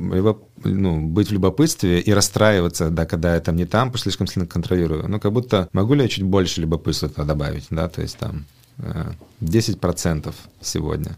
[0.63, 4.27] ну, быть в любопытстве и расстраиваться, да, когда я там не там, потому что слишком
[4.27, 8.01] сильно контролирую, ну, как будто могу ли я чуть больше любопытства добавить, добавить, да, то
[8.01, 8.45] есть там
[9.41, 11.17] 10% э, сегодня.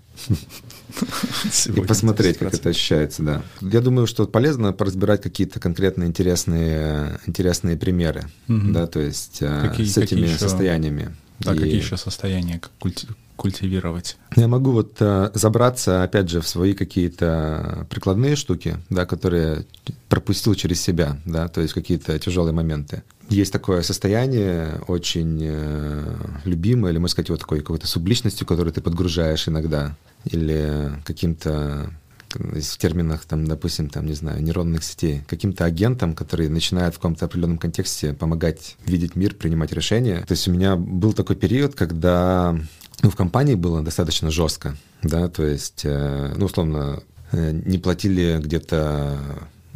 [1.51, 1.83] сегодня.
[1.83, 2.39] И посмотреть, 10%.
[2.39, 3.41] как это ощущается, да.
[3.61, 8.71] Я думаю, что полезно поразбирать какие-то конкретные интересные, интересные примеры, угу.
[8.71, 11.15] да, то есть э, какие, с этими состояниями.
[11.39, 11.57] Да, и...
[11.57, 13.07] какие еще состояния культи...
[13.35, 14.17] культивировать?
[14.35, 19.65] Я могу вот uh, забраться, опять же, в свои какие-то прикладные штуки, да, которые
[20.09, 23.03] пропустил через себя, да, то есть какие-то тяжелые моменты.
[23.29, 28.81] Есть такое состояние очень э, любимое, или, можно сказать, вот такой какой-то субличностью, которую ты
[28.81, 31.89] подгружаешь иногда, или каким-то
[32.35, 37.25] в терминах, там, допустим, там, не знаю, нейронных сетей, каким-то агентом, который начинает в каком-то
[37.25, 40.23] определенном контексте помогать видеть мир, принимать решения.
[40.27, 42.57] То есть у меня был такой период, когда
[43.01, 47.01] ну, в компании было достаточно жестко, да, то есть, э, ну, условно,
[47.31, 49.19] э, не платили где-то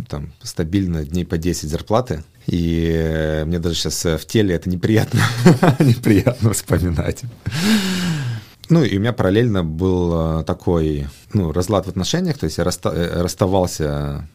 [0.07, 5.21] там стабильно дней по 10 зарплаты, и э, мне даже сейчас в теле это неприятно,
[5.79, 7.21] неприятно вспоминать.
[8.69, 14.27] Ну, и у меня параллельно был такой, ну, разлад в отношениях, то есть я расставался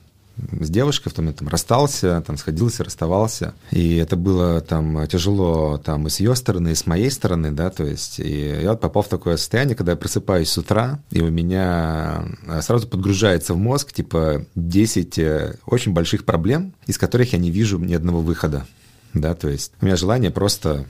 [0.61, 3.55] с девушкой в том момент там расстался, там сходился, расставался.
[3.71, 7.71] И это было там тяжело там и с ее стороны, и с моей стороны, да,
[7.71, 11.21] то есть и я вот попал в такое состояние, когда я просыпаюсь с утра, и
[11.21, 17.33] у меня э, сразу подгружается в мозг типа 10 э, очень больших проблем, из которых
[17.33, 18.67] я не вижу ни одного выхода.
[19.15, 20.87] Да, то есть у меня желание просто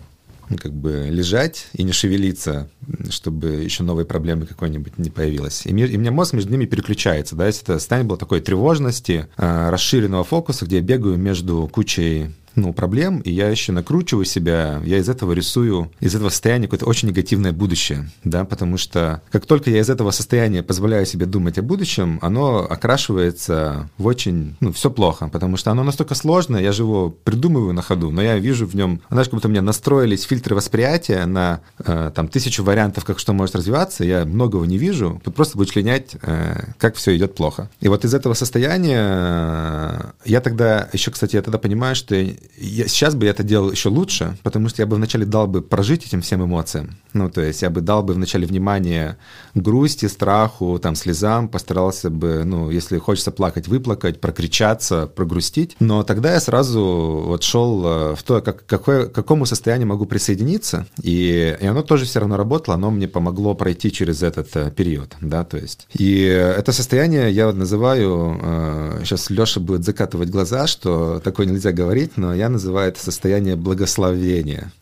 [0.58, 2.70] как бы лежать и не шевелиться,
[3.10, 5.66] чтобы еще новые проблемы какой-нибудь не появилась.
[5.66, 8.40] И, мир, и у меня мозг между ними переключается, да, если это состояние было такой
[8.40, 14.24] тревожности, э, расширенного фокуса, где я бегаю между кучей ну, проблем, и я еще накручиваю
[14.24, 19.22] себя, я из этого рисую, из этого состояния какое-то очень негативное будущее, да, потому что
[19.30, 24.56] как только я из этого состояния позволяю себе думать о будущем, оно окрашивается в очень,
[24.60, 28.22] ну, все плохо, потому что оно настолько сложное, я же его придумываю на ходу, но
[28.22, 32.28] я вижу в нем, знаешь, как будто у меня настроились фильтры восприятия на э, там
[32.28, 36.96] тысячу вариантов, как что может развиваться, я многого не вижу, тут просто вычленять, э, как
[36.96, 37.70] все идет плохо.
[37.80, 42.32] И вот из этого состояния э, я тогда, еще, кстати, я тогда понимаю, что я
[42.56, 45.62] я, сейчас бы я это делал еще лучше, потому что я бы вначале дал бы
[45.62, 46.96] прожить этим всем эмоциям.
[47.12, 49.16] Ну, то есть я бы дал бы вначале внимание
[49.54, 55.76] грусти, страху, там, слезам, постарался бы, ну, если хочется плакать, выплакать, прокричаться, прогрустить.
[55.80, 60.06] Но тогда я сразу вот шел э, в то, как, какое, к какому состоянию могу
[60.06, 64.70] присоединиться, и, и оно тоже все равно работало, оно мне помогло пройти через этот э,
[64.70, 65.86] период, да, то есть.
[65.92, 72.16] И это состояние я называю, э, сейчас Леша будет закатывать глаза, что такое нельзя говорить,
[72.16, 74.72] но я называю это состояние благословения.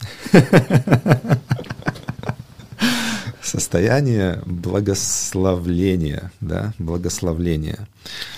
[3.43, 7.89] Состояние благословления, да, благословления.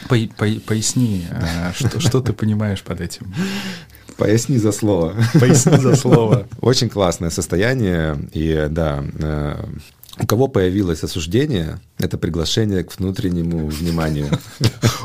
[0.09, 3.35] По, по, поясни, э, что, что ты понимаешь под этим?
[4.17, 5.15] Поясни за слово.
[5.35, 6.49] Поясни за слово.
[6.61, 9.65] Очень классное состояние, и да, э,
[10.19, 14.29] у кого появилось осуждение, это приглашение к внутреннему вниманию.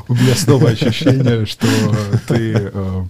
[0.07, 1.67] У меня снова ощущение, что
[2.27, 3.05] ты э,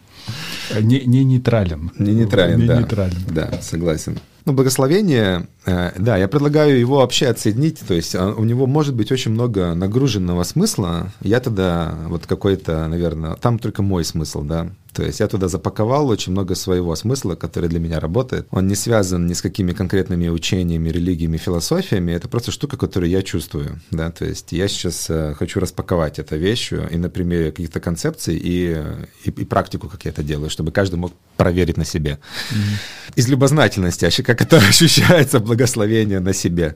[0.82, 1.92] не, не нейтрален.
[1.98, 2.80] Не нейтрален, не да.
[2.80, 3.24] Нейтрален.
[3.30, 4.18] Да, согласен.
[4.48, 8.96] Ну, благословение, э, да, я предлагаю его вообще отсоединить, то есть а, у него может
[8.96, 11.12] быть очень много нагруженного смысла.
[11.20, 16.08] Я тогда вот какой-то, наверное, там только мой смысл, да, то есть я туда запаковал
[16.10, 18.48] очень много своего смысла, который для меня работает.
[18.50, 22.14] Он не связан ни с какими конкретными учениями, религиями, философиями.
[22.14, 23.80] Это просто штука, которую я чувствую.
[23.92, 24.10] Да?
[24.10, 28.76] То есть я сейчас э, хочу распаковать эту вещь и на примере каких-то концепций и,
[29.24, 32.18] и, и практику, как я это делаю, чтобы каждый мог проверить на себе.
[32.52, 33.18] Mm-hmm.
[33.18, 36.76] Из любознательности, а как это ощущается благословение на себе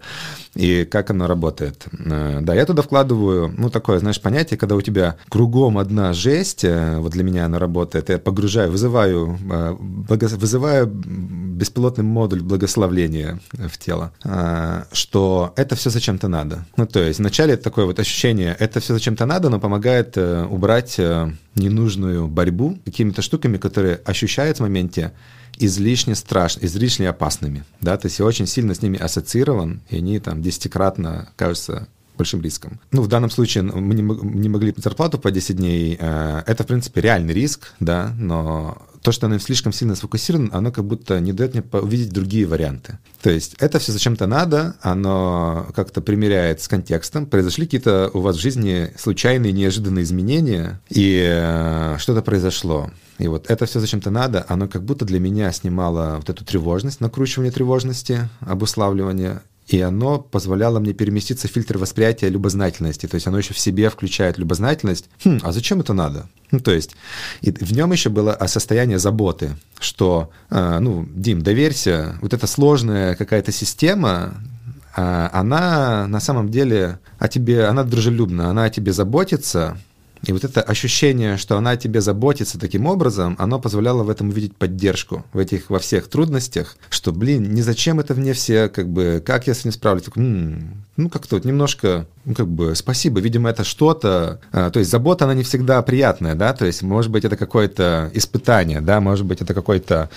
[0.55, 1.85] и как оно работает.
[1.93, 6.63] Э, да, я туда вкладываю, ну, такое, знаешь, понятие, когда у тебя кругом одна жесть,
[6.63, 13.77] э, вот для меня она работает, я погружаю, вызываю, э, вызываю беспилотный модуль благословления в
[13.77, 14.11] тело,
[14.91, 16.65] что это все зачем-то надо.
[16.75, 20.99] Ну, то есть вначале такое вот ощущение, это все зачем-то надо, но помогает убрать
[21.55, 25.11] ненужную борьбу какими-то штуками, которые ощущают в моменте
[25.57, 30.19] излишне страшными, излишне опасными, да, то есть я очень сильно с ними ассоциирован, и они
[30.19, 31.87] там десятикратно кажутся
[32.21, 32.79] большим риском.
[32.91, 35.97] Ну, в данном случае мы не, не могли зарплату по 10 дней.
[35.99, 40.71] Э, это, в принципе, реальный риск, да, но то, что оно слишком сильно сфокусировано, оно
[40.71, 42.99] как будто не дает мне увидеть другие варианты.
[43.21, 47.25] То есть это все зачем-то надо, оно как-то примеряет с контекстом.
[47.25, 52.91] Произошли какие-то у вас в жизни случайные, неожиданные изменения, и э, что-то произошло.
[53.17, 57.01] И вот это все зачем-то надо, оно как будто для меня снимало вот эту тревожность,
[57.01, 59.41] накручивание тревожности, обуславливание,
[59.73, 63.07] и оно позволяло мне переместиться в фильтр восприятия любознательности.
[63.07, 65.09] То есть оно еще в себе включает любознательность.
[65.23, 66.27] Хм, а зачем это надо?
[66.51, 66.95] Ну, то есть
[67.41, 73.15] и в нем еще было состояние заботы, что, э, ну, Дим, доверься, вот эта сложная
[73.15, 74.33] какая-то система,
[74.97, 79.77] э, она на самом деле о тебе, она дружелюбна, она о тебе заботится,
[80.25, 84.29] и вот это ощущение, что она о тебе заботится таким образом, оно позволяло в этом
[84.29, 88.87] увидеть поддержку в этих во всех трудностях, что, блин, не зачем это мне все, как
[88.87, 90.03] бы, как я с этим справлюсь?
[90.03, 94.79] Так, м-м, ну, как-то вот немножко, ну, как бы, спасибо, видимо, это что-то, а, то
[94.79, 99.01] есть забота, она не всегда приятная, да, то есть, может быть, это какое-то испытание, да,
[99.01, 100.09] может быть, это какой-то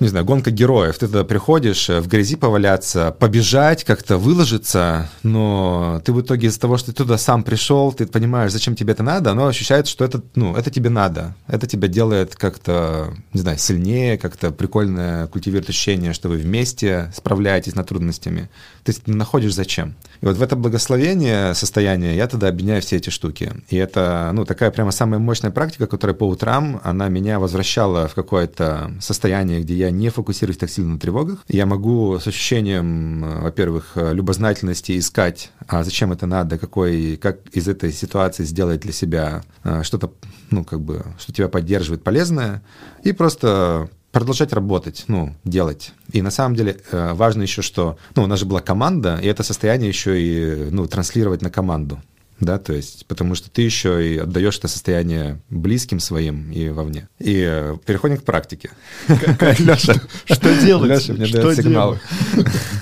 [0.00, 0.98] не знаю, гонка героев.
[0.98, 6.60] Ты туда приходишь, э, в грязи поваляться, побежать, как-то выложиться, но ты в итоге из-за
[6.60, 10.04] того, что ты туда сам пришел, ты понимаешь, зачем тебе это надо, оно ощущается, что
[10.04, 11.34] это, ну, это тебе надо.
[11.46, 17.74] Это тебя делает как-то, не знаю, сильнее, как-то прикольное культивирует ощущение, что вы вместе справляетесь
[17.74, 18.48] над трудностями.
[18.84, 19.94] То есть ты находишь зачем.
[20.20, 23.52] И вот в это благословение состояние я тогда объединяю все эти штуки.
[23.68, 28.14] И это, ну, такая прямо самая мощная практика, которая по утрам, она меня возвращала в
[28.14, 31.44] какое-то состояние, где я не фокусируюсь так сильно на тревогах.
[31.48, 37.92] Я могу с ощущением, во-первых, любознательности искать, а зачем это надо, какой, как из этой
[37.92, 40.12] ситуации сделать для себя а, что-то,
[40.50, 42.62] ну, как бы, что тебя поддерживает полезное,
[43.02, 45.92] и просто продолжать работать, ну, делать.
[46.12, 49.26] И на самом деле э, важно еще, что, ну, у нас же была команда, и
[49.26, 52.00] это состояние еще и, ну, транслировать на команду
[52.40, 57.08] да, то есть, потому что ты еще и отдаешь это состояние близким своим и вовне.
[57.18, 58.70] И э, переходим к практике.
[59.08, 60.90] Леша, что делать?
[60.90, 61.98] Леша мне дает сигнал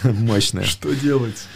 [0.04, 0.64] мощный.
[0.64, 1.46] Что делать?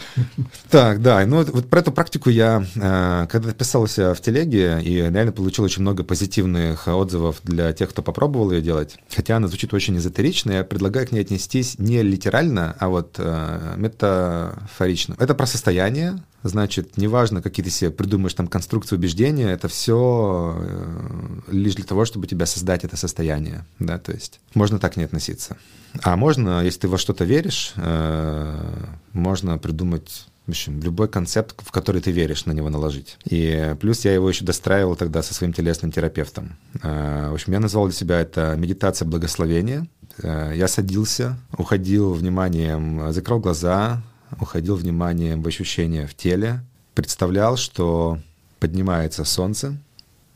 [0.70, 5.32] Так, да, ну вот про эту практику я, э, когда писался в телеге, и реально
[5.32, 9.98] получил очень много позитивных отзывов для тех, кто попробовал ее делать, хотя она звучит очень
[9.98, 15.16] эзотерично, я предлагаю к ней отнестись не литерально, а вот э, метафорично.
[15.18, 21.40] Это про состояние, значит, неважно, какие ты себе придумаешь там конструкцию убеждения, это все э,
[21.48, 25.56] лишь для того, чтобы тебя создать это состояние, да, то есть можно так не относиться.
[26.02, 31.70] А можно, если ты во что-то веришь, э, можно придумать в общем, любой концепт, в
[31.70, 33.18] который ты веришь, на него наложить.
[33.24, 36.56] И плюс я его еще достраивал тогда со своим телесным терапевтом.
[36.82, 39.86] В общем, я назвал для себя это медитация благословения.
[40.20, 44.02] Я садился, уходил вниманием, закрыл глаза,
[44.38, 46.60] уходил вниманием в ощущения в теле,
[46.94, 48.18] представлял, что
[48.58, 49.78] поднимается солнце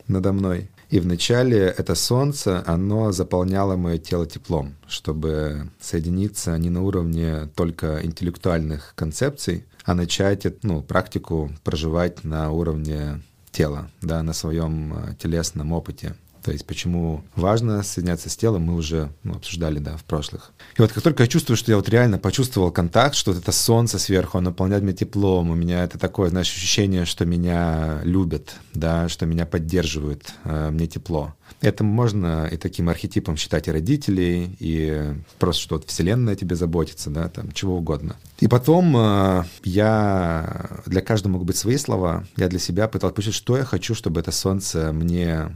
[0.09, 6.83] надо мной, и вначале это солнце, оно заполняло мое тело теплом, чтобы соединиться не на
[6.83, 14.95] уровне только интеллектуальных концепций, а начать ну, практику проживать на уровне тела, да, на своем
[14.95, 16.17] э, телесном опыте.
[16.45, 20.53] То есть почему важно соединяться с телом, мы уже ну, обсуждали, да, в прошлых.
[20.77, 23.51] И вот как только я чувствую, что я вот реально почувствовал контакт, что вот это
[23.51, 28.57] солнце сверху, оно наполняет меня теплом, у меня это такое, знаешь, ощущение, что меня любят,
[28.75, 31.35] да, что меня поддерживают, э, мне тепло.
[31.63, 37.09] Это можно и таким архетипом считать и родителей, и просто что вот Вселенная тебе заботится,
[37.09, 38.17] да, там, чего угодно.
[38.41, 43.43] И потом э, я, для каждого могут быть свои слова, я для себя пытался почувствовать,
[43.43, 45.51] что я хочу, чтобы это солнце мне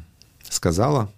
[0.50, 1.10] сказала.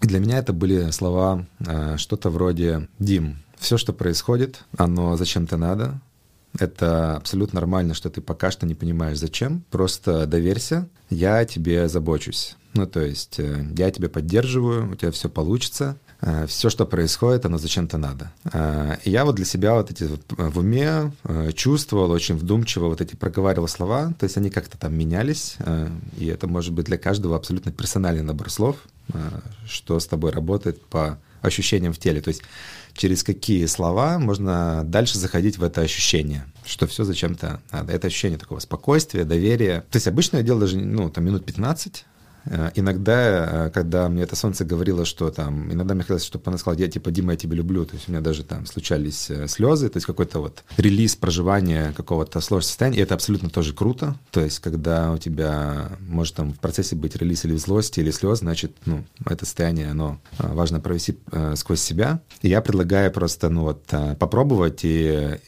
[0.00, 6.00] Для меня это были слова э, что-то вроде «Дим, все, что происходит, оно зачем-то надо.
[6.58, 9.64] Это абсолютно нормально, что ты пока что не понимаешь, зачем.
[9.70, 12.56] Просто доверься, я тебе забочусь.
[12.74, 15.96] Ну, то есть э, я тебя поддерживаю, у тебя все получится.
[16.20, 18.32] Э, все, что происходит, оно зачем-то надо.
[18.52, 21.12] Э, и я вот для себя вот эти вот в уме
[21.54, 25.56] чувствовал, очень вдумчиво вот эти проговаривал слова, то есть они как-то там менялись,
[26.16, 28.76] и это может быть для каждого абсолютно персональный набор слов,
[29.66, 32.20] что с тобой работает по ощущениям в теле.
[32.20, 32.42] То есть
[32.94, 37.92] через какие слова можно дальше заходить в это ощущение, что все зачем-то надо.
[37.92, 39.84] Это ощущение такого спокойствия, доверия.
[39.90, 42.17] То есть обычно я делал даже ну, там, минут 15, Э,
[42.74, 46.78] иногда, э, когда мне это солнце говорило, что там, иногда мне хотелось, чтобы она сказала,
[46.78, 49.88] я типа, Дима, я тебя люблю, то есть у меня даже там случались э, слезы,
[49.88, 54.40] то есть какой-то вот релиз проживания какого-то сложного состояния, и это абсолютно тоже круто, то
[54.40, 58.72] есть когда у тебя может там в процессе быть релиз или злости, или слез, значит,
[58.86, 61.18] ну, это состояние, оно важно провести
[61.54, 63.82] сквозь себя, и я предлагаю просто, ну вот,
[64.18, 65.38] попробовать и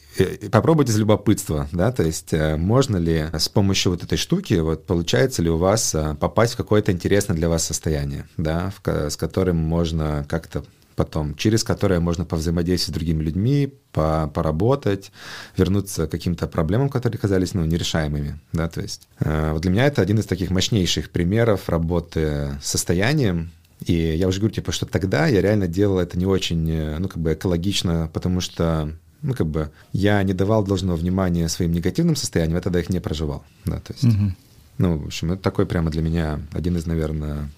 [0.51, 5.41] попробовать из любопытства, да, то есть можно ли с помощью вот этой штуки, вот получается
[5.41, 10.25] ли у вас попасть в какое-то интересное для вас состояние, да, в, с которым можно
[10.27, 10.63] как-то
[10.95, 15.11] потом, через которое можно повзаимодействовать с другими людьми, по, поработать,
[15.57, 18.39] вернуться к каким-то проблемам, которые казались ну, нерешаемыми.
[18.53, 18.69] Да?
[18.69, 23.51] То есть, э, вот для меня это один из таких мощнейших примеров работы с состоянием.
[23.83, 27.07] И я уже говорю, типа, что тогда я реально делал это не очень, э, ну,
[27.07, 32.15] как бы экологично, потому что ну, как бы я не давал должного внимания своим негативным
[32.15, 33.43] состояниям, я тогда их не проживал.
[33.65, 34.33] Да, то есть, угу.
[34.77, 37.49] Ну, в общем, это такой прямо для меня один из, наверное,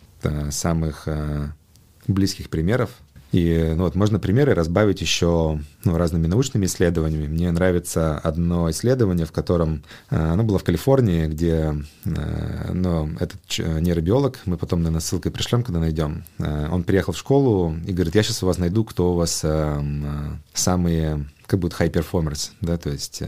[0.49, 1.47] самых э,
[2.07, 2.89] близких примеров.
[3.31, 7.27] И ну, вот можно примеры разбавить еще ну, разными научными исследованиями.
[7.27, 13.41] Мне нравится одно исследование, в котором э, оно было в Калифорнии, где э, ну, этот
[13.57, 18.23] нейробиолог, мы потом, наверное, ссылкой пришлем, когда найдем, он приехал в школу и говорит, я
[18.23, 19.45] сейчас у вас найду, кто у вас
[20.53, 23.23] самые, как будут high performers, да, то есть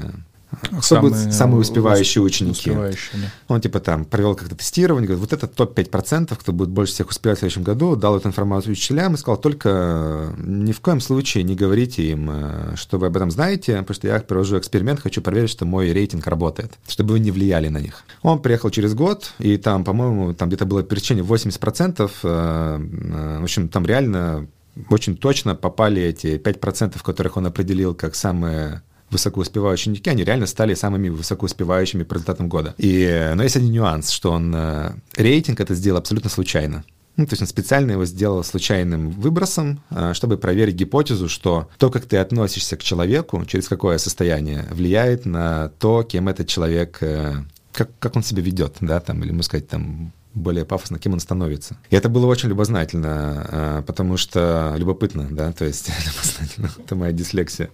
[0.62, 2.70] кто самые, будут самые успевающие ученики?
[2.70, 3.54] Успевающие, да.
[3.54, 7.38] Он типа там провел как-то тестирование, говорит, вот это топ-5%, кто будет больше всех успевать
[7.38, 11.56] в следующем году, дал эту информацию учителям и сказал, только ни в коем случае не
[11.56, 15.50] говорите им, э, что вы об этом знаете, потому что я провожу эксперимент, хочу проверить,
[15.50, 18.04] что мой рейтинг работает, чтобы вы не влияли на них.
[18.22, 23.44] Он приехал через год, и там, по-моему, там где-то было пересечение 80%, э, э, в
[23.44, 24.48] общем, там реально
[24.90, 30.74] очень точно попали эти 5%, которых он определил как самые высокоуспевающие ученики, они реально стали
[30.74, 32.74] самыми высокоуспевающими по результатам года.
[32.78, 36.84] И, но есть один нюанс, что он э, рейтинг это сделал абсолютно случайно.
[37.18, 41.90] Ну, то есть он специально его сделал случайным выбросом, э, чтобы проверить гипотезу, что то,
[41.90, 47.36] как ты относишься к человеку, через какое состояние, влияет на то, кем этот человек, э,
[47.72, 51.20] как, как он себя ведет, да, там, или, можно сказать, там, более пафосно, кем он
[51.20, 51.78] становится.
[51.90, 57.12] И это было очень любознательно, а, потому что любопытно, да, то есть любознательно, это моя
[57.12, 57.70] дислексия,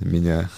[0.00, 0.50] меня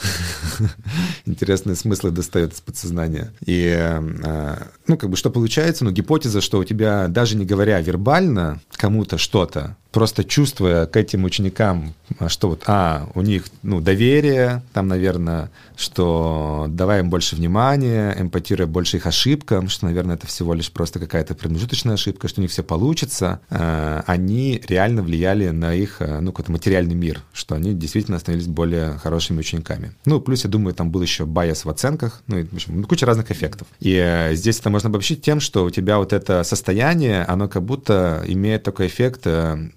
[1.26, 3.32] интересные смыслы достает из подсознания.
[3.44, 7.80] И, а, ну, как бы, что получается, ну, гипотеза, что у тебя, даже не говоря
[7.80, 11.94] вербально кому-то что-то, просто чувствуя к этим ученикам,
[12.28, 18.66] что вот, а, у них, ну, доверие, там, наверное, что давай им больше внимания, эмпатируя
[18.66, 22.50] больше их ошибкам, что, наверное, это всего лишь просто какая-то промежуточная ошибка, что у них
[22.50, 27.72] все получится, э, они реально влияли на их, э, ну, какой-то материальный мир, что они
[27.72, 29.92] действительно становились более хорошими учениками.
[30.04, 33.06] Ну, плюс, я думаю, там был еще байс в оценках, ну, в общем, ну, куча
[33.06, 33.66] разных эффектов.
[33.80, 37.62] И э, здесь это можно обобщить тем, что у тебя вот это состояние, оно как
[37.62, 39.26] будто имеет такой эффект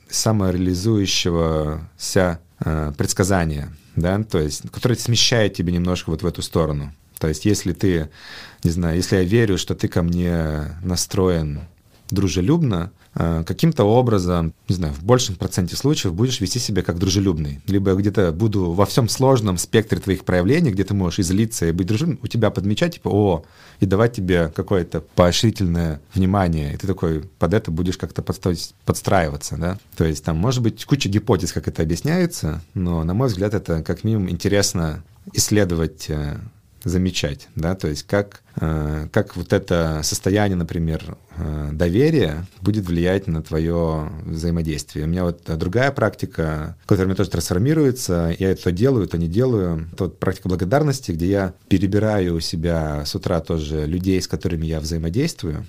[0.10, 6.92] самореализующегося э, предсказания, да, то есть, который смещает тебя немножко вот в эту сторону.
[7.20, 8.10] То есть если ты,
[8.64, 11.62] не знаю, если я верю, что ты ко мне настроен
[12.10, 17.62] дружелюбно, каким-то образом, не знаю, в большем проценте случаев будешь вести себя как дружелюбный.
[17.68, 21.88] Либо где-то буду во всем сложном спектре твоих проявлений, где ты можешь излиться и быть
[21.88, 23.46] дружелюбным, у тебя подмечать, типа, о,
[23.80, 29.80] и давать тебе какое-то поощрительное внимание, и ты такой под это будешь как-то подстраиваться, да.
[29.98, 33.84] То есть там может быть куча гипотез, как это объясняется, но, на мой взгляд, это
[33.84, 35.04] как минимум интересно
[35.34, 36.38] исследовать э,
[36.84, 43.28] замечать, да, то есть как, э, как вот это состояние, например, э, доверия будет влиять
[43.28, 45.06] на твое взаимодействие.
[45.06, 49.28] У меня вот другая практика, которая у меня тоже трансформируется, я это делаю, то не
[49.28, 49.88] делаю.
[49.94, 54.66] Это вот практика благодарности, где я перебираю у себя с утра тоже людей, с которыми
[54.66, 55.66] я взаимодействую,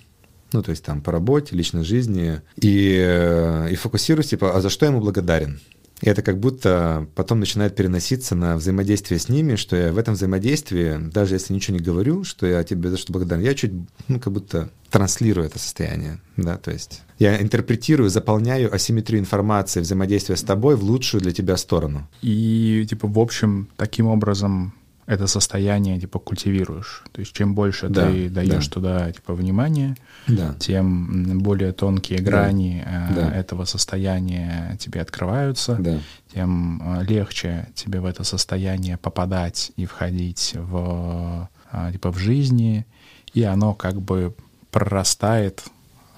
[0.52, 4.70] ну, то есть там по работе, личной жизни, и, э, и фокусируюсь, типа, а за
[4.70, 5.60] что я ему благодарен?
[6.00, 10.14] И это как будто потом начинает переноситься на взаимодействие с ними, что я в этом
[10.14, 13.72] взаимодействии, даже если ничего не говорю, что я тебе за что благодарен, я чуть,
[14.08, 20.36] ну, как будто транслирую это состояние, да, то есть я интерпретирую, заполняю асимметрию информации взаимодействия
[20.36, 22.08] с тобой в лучшую для тебя сторону.
[22.22, 24.72] И, типа, в общем, таким образом
[25.10, 27.02] это состояние типа культивируешь.
[27.10, 28.72] То есть чем больше да, ты даешь да.
[28.72, 29.96] туда типа внимания,
[30.28, 30.54] да.
[30.60, 33.34] тем более тонкие грани э, да.
[33.34, 35.98] этого состояния тебе открываются, да.
[36.32, 42.86] тем э, легче тебе в это состояние попадать и входить в э, типа в жизни,
[43.34, 44.32] и оно как бы
[44.70, 45.64] прорастает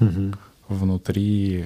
[0.00, 0.34] угу.
[0.68, 1.64] внутри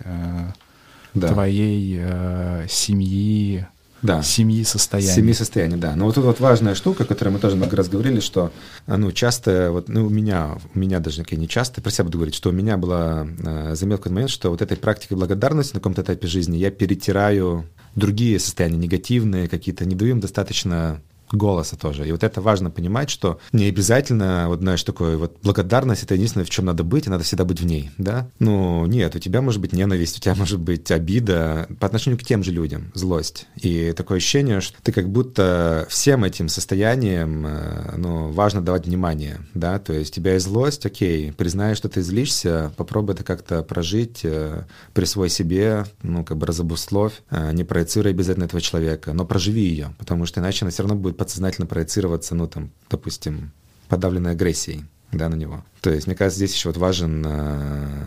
[1.13, 1.33] да.
[1.33, 3.67] твоей семьи,
[4.03, 4.23] да.
[4.23, 5.15] семьи состояния.
[5.15, 5.97] Семьи состояния, да.
[5.97, 8.53] Но вот тут вот важная штука, о которой мы тоже много раз говорили, что
[8.87, 12.35] ну, часто, вот, ну, у меня, у меня даже не часто, про себя буду говорить,
[12.35, 16.27] что у меня была э, заметка момент, что вот этой практикой благодарности на каком-то этапе
[16.27, 21.01] жизни я перетираю другие состояния негативные, какие-то, не даю им достаточно
[21.33, 22.07] голоса тоже.
[22.07, 26.45] И вот это важно понимать, что не обязательно, вот знаешь, такое вот благодарность это единственное,
[26.45, 28.29] в чем надо быть, и надо всегда быть в ней, да?
[28.39, 32.25] Ну, нет, у тебя может быть ненависть, у тебя может быть обида по отношению к
[32.25, 33.47] тем же людям, злость.
[33.57, 39.41] И такое ощущение, что ты как будто всем этим состоянием, э, ну, важно давать внимание,
[39.55, 39.79] да?
[39.79, 44.21] То есть у тебя есть злость, окей, признай, что ты злишься, попробуй это как-то прожить,
[44.25, 44.65] э,
[44.95, 49.95] присвой себе, ну, как бы разобусловь, э, не проецируй обязательно этого человека, но проживи ее,
[49.99, 53.53] потому что иначе она все равно будет подсознательно проецироваться, ну, там, допустим,
[53.89, 55.65] подавленной агрессией, да, на него.
[55.81, 58.05] То есть, мне кажется, здесь еще вот важен э,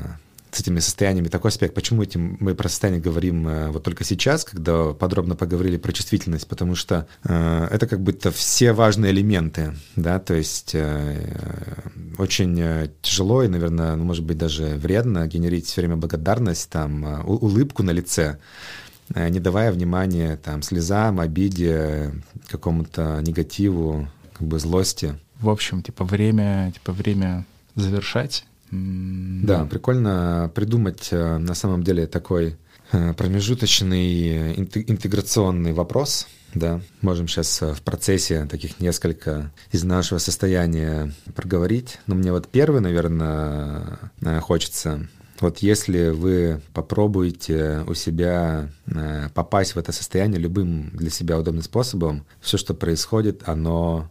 [0.52, 1.76] с этими состояниями такой аспект.
[1.76, 6.48] Почему этим мы про состояние говорим э, вот только сейчас, когда подробно поговорили про чувствительность?
[6.48, 11.84] Потому что э, это как будто все важные элементы, да, то есть э,
[12.18, 17.06] очень э, тяжело и, наверное, ну, может быть, даже вредно генерить все время благодарность, там,
[17.06, 18.40] э, улыбку на лице,
[19.16, 22.14] не давая внимания там, слезам, обиде,
[22.48, 25.18] какому-то негативу, как бы злости.
[25.40, 27.46] В общем, типа время, типа время
[27.76, 28.46] завершать.
[28.72, 32.58] Да, прикольно придумать э, на самом деле такой
[32.92, 36.28] э, промежуточный интеграционный вопрос.
[36.54, 42.00] Да, можем сейчас в процессе таких несколько из нашего состояния проговорить.
[42.08, 44.00] Но мне вот первый, наверное,
[44.42, 45.08] хочется
[45.42, 51.64] вот если вы попробуете у себя э, попасть в это состояние любым для себя удобным
[51.64, 54.10] способом, все, что происходит, оно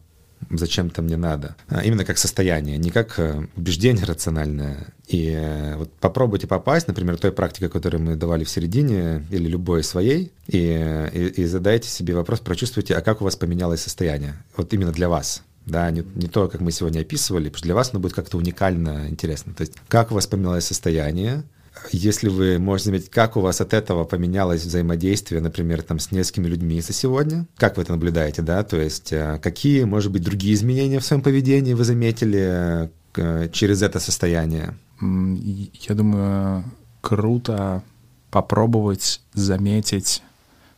[0.51, 1.57] зачем-то мне надо.
[1.69, 4.89] А именно как состояние, не как э, убеждение рациональное.
[5.07, 9.83] И э, вот попробуйте попасть, например, той практикой, которую мы давали в середине, или любой
[9.83, 14.73] своей, и, и, и задайте себе вопрос, прочувствуйте, а как у вас поменялось состояние, вот
[14.73, 17.91] именно для вас да, не, не то, как мы сегодня описывали, потому что для вас
[17.93, 19.55] оно будет как-то уникально интересно.
[19.55, 21.45] То есть, как у вас поменялось состояние,
[21.93, 26.49] если вы можете заметить, как у вас от этого поменялось взаимодействие, например, там, с несколькими
[26.49, 30.55] людьми за сегодня, как вы это наблюдаете, да, то есть э, какие, может быть, другие
[30.55, 34.77] изменения в своем поведении вы заметили э, через это состояние?
[35.01, 36.65] Я думаю,
[37.01, 37.83] круто
[38.31, 40.23] попробовать заметить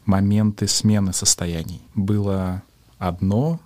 [0.05, 1.81] моменты смены состояний.
[1.95, 2.63] Было
[2.99, 3.61] одно,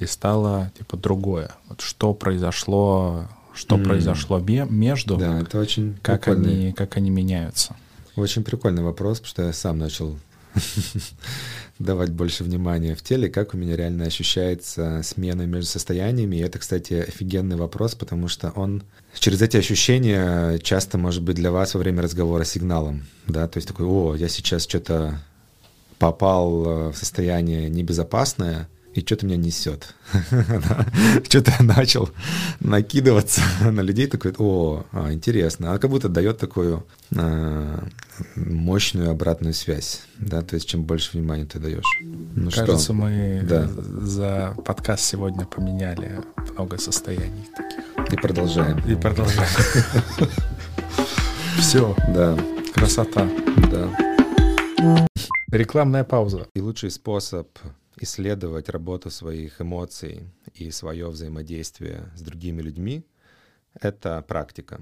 [0.00, 1.52] и стало типа другое.
[1.68, 3.84] Вот что произошло, что mm.
[3.84, 7.76] произошло между, да, это очень как они, как они меняются.
[8.16, 10.18] Очень прикольный вопрос, потому что я сам начал
[11.78, 16.36] давать больше внимания в теле, как у меня реально ощущается смена между состояниями.
[16.36, 18.82] И это, кстати, офигенный вопрос, потому что он
[19.18, 23.68] через эти ощущения часто может быть для вас во время разговора сигналом, да, то есть
[23.68, 25.20] такой, о, я сейчас что-то
[25.98, 29.94] попал э, в состояние небезопасное, и что-то меня несет.
[31.24, 32.10] Что-то я начал
[32.58, 35.72] накидываться на людей, такой, о, а, интересно.
[35.72, 36.84] А как будто дает такую
[37.16, 37.84] а,
[38.34, 41.84] мощную обратную связь, да, то есть чем больше внимания ты даешь.
[42.00, 42.92] Ну Кажется, что?
[42.94, 43.68] мы да.
[43.68, 46.20] за подкаст сегодня поменяли
[46.52, 48.12] много состояний таких.
[48.12, 48.78] И продолжаем.
[48.90, 49.48] И продолжаем.
[51.58, 51.94] Все.
[52.08, 52.36] Да.
[52.74, 53.28] Красота.
[53.70, 55.06] Да.
[55.52, 56.46] Рекламная пауза.
[56.54, 57.48] И лучший способ
[58.00, 63.04] исследовать работу своих эмоций и свое взаимодействие с другими людьми—
[63.74, 64.80] это практика.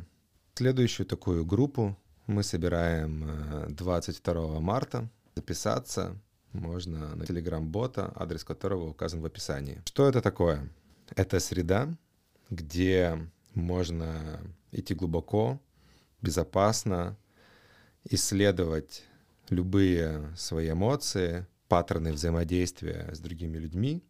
[0.54, 1.96] Следующую такую группу
[2.26, 5.08] мы собираем 22 э, марта.
[5.34, 6.16] Записаться
[6.52, 9.82] можно на телеграм-бота, адрес которого указан в описании.
[9.84, 10.68] Что это такое?
[11.16, 11.88] Это среда,
[12.50, 13.18] где
[13.54, 14.40] можно
[14.72, 15.60] идти глубоко,
[16.22, 17.16] безопасно,
[18.04, 19.04] исследовать
[19.50, 24.02] любые свои эмоции, паттерны взаимодействия с другими людьми,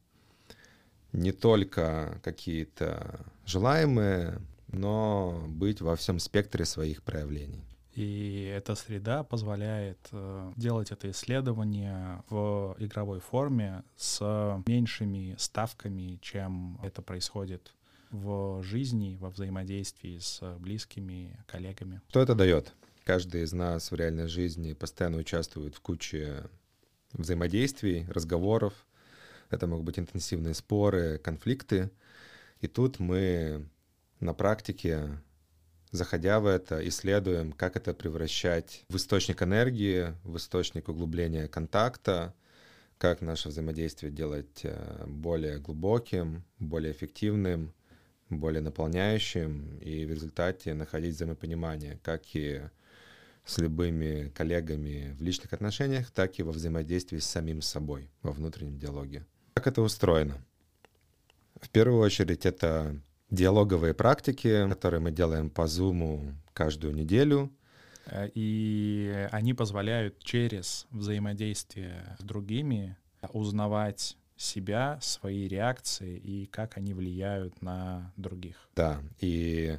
[1.12, 7.64] не только какие-то желаемые, но быть во всем спектре своих проявлений.
[7.94, 16.78] И эта среда позволяет э, делать это исследование в игровой форме с меньшими ставками, чем
[16.84, 17.74] это происходит
[18.10, 22.00] в жизни, во взаимодействии с близкими, коллегами.
[22.08, 22.72] Что это дает?
[23.04, 26.44] Каждый из нас в реальной жизни постоянно участвует в куче
[27.12, 28.74] взаимодействий, разговоров.
[29.50, 31.90] Это могут быть интенсивные споры, конфликты.
[32.60, 33.66] И тут мы
[34.20, 35.20] на практике,
[35.90, 42.34] заходя в это, исследуем, как это превращать в источник энергии, в источник углубления контакта,
[42.98, 47.72] как наше взаимодействие делать э, более глубоким, более эффективным,
[48.28, 52.62] более наполняющим, и в результате находить взаимопонимание, как и
[53.48, 58.78] с любыми коллегами в личных отношениях, так и во взаимодействии с самим собой, во внутреннем
[58.78, 59.24] диалоге.
[59.54, 60.36] Как это устроено?
[61.58, 62.94] В первую очередь это
[63.30, 67.50] диалоговые практики, которые мы делаем по Zoom каждую неделю.
[68.34, 72.96] И они позволяют через взаимодействие с другими
[73.32, 78.68] узнавать себя, свои реакции и как они влияют на других.
[78.76, 79.78] Да, и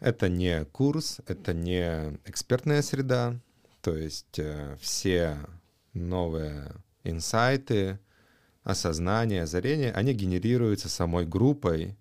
[0.00, 3.38] это не курс, это не экспертная среда,
[3.82, 5.38] то есть э, все
[5.92, 6.72] новые
[7.04, 7.98] инсайты,
[8.62, 11.96] осознания, озарения, они генерируются самой группой,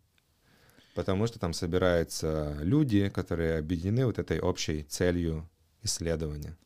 [0.95, 5.49] потому что там собираются люди, которые объединены вот этой общей целью
[5.83, 6.57] исследования.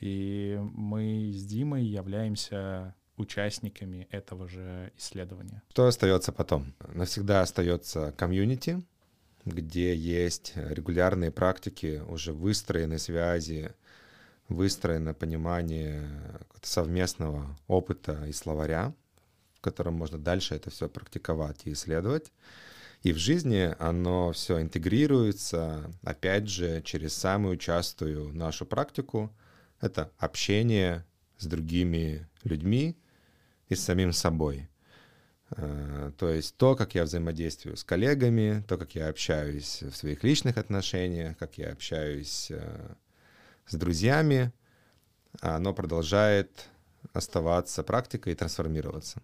[0.00, 5.62] И мы с Димой являемся участниками этого же исследования.
[5.70, 6.74] Что остается потом?
[6.92, 8.82] Навсегда остается комьюнити,
[9.44, 13.72] где есть регулярные практики, уже выстроенные связи,
[14.48, 16.08] выстроено понимание
[16.62, 18.94] совместного опыта и словаря,
[19.54, 22.32] в котором можно дальше это все практиковать и исследовать.
[23.02, 29.34] И в жизни оно все интегрируется, опять же, через самую частую нашу практику.
[29.80, 31.04] Это общение
[31.38, 32.96] с другими людьми
[33.68, 34.68] и с самим собой.
[35.56, 40.24] Э, то есть то, как я взаимодействую с коллегами, то, как я общаюсь в своих
[40.24, 42.94] личных отношениях, как я общаюсь э,
[43.66, 44.52] с друзьями,
[45.40, 46.68] оно продолжает
[47.12, 49.22] оставаться практикой и трансформироваться.